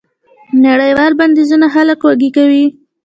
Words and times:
نړیوال 0.65 1.11
بندیزونه 1.19 1.67
خلک 1.75 1.99
وږي 2.05 2.29
کوي. 2.37 2.65